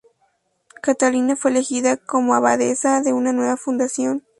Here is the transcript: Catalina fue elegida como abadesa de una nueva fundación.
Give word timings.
Catalina 0.81 1.35
fue 1.35 1.51
elegida 1.51 1.95
como 1.95 2.33
abadesa 2.33 3.01
de 3.03 3.13
una 3.13 3.33
nueva 3.33 3.55
fundación. 3.55 4.23